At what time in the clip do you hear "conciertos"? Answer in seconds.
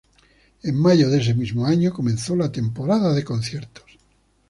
3.23-3.85